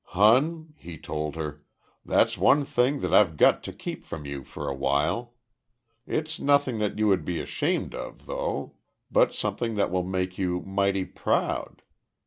"Hon," 0.15 0.73
he 0.77 0.97
told 0.97 1.35
her, 1.35 1.61
"that's 2.03 2.35
one 2.35 2.65
thing 2.65 3.01
that 3.01 3.13
I've 3.13 3.37
got 3.37 3.61
to 3.65 3.71
keep 3.71 4.03
from 4.03 4.25
you 4.25 4.43
for 4.43 4.67
a 4.67 4.73
while. 4.73 5.35
It's 6.07 6.39
nothing 6.39 6.79
that 6.79 6.97
you 6.97 7.05
would 7.07 7.23
be 7.23 7.39
ashamed 7.39 7.93
of, 7.93 8.25
though, 8.25 8.77
but 9.11 9.35
something 9.35 9.75
that 9.75 9.91
will 9.91 10.01
make 10.01 10.39
you 10.39 10.61
mighty 10.61 11.05
proud. 11.05 11.83